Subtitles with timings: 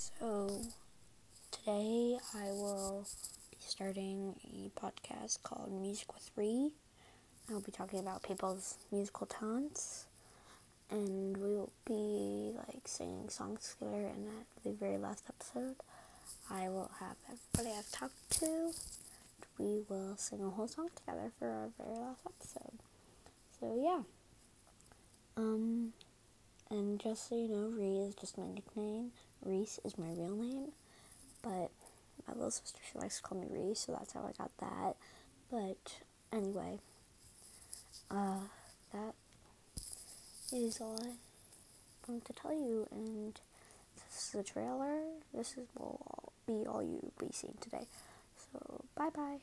[0.00, 0.62] So,
[1.50, 3.06] today I will
[3.50, 6.70] be starting a podcast called Music with Ree.
[7.50, 10.06] I'll be talking about people's musical talents,
[10.90, 14.06] and we will be like singing songs together.
[14.06, 15.76] And at the very last episode,
[16.50, 18.72] I will have everybody I've talked to.
[19.58, 22.78] We will sing a whole song together for our very last episode.
[23.60, 24.04] So yeah.
[26.80, 29.10] And just so you know, Ree is just my nickname.
[29.44, 30.72] Reese is my real name,
[31.42, 31.70] but
[32.26, 34.96] my little sister she likes to call me Reese, so that's how I got that.
[35.50, 35.98] But
[36.32, 36.78] anyway,
[38.10, 38.40] uh,
[38.94, 39.14] that
[40.54, 41.10] is all I
[42.08, 43.38] wanted to tell you, and
[43.96, 45.00] this is the trailer.
[45.34, 47.88] This is will be all you be seeing today.
[48.52, 49.40] So bye bye.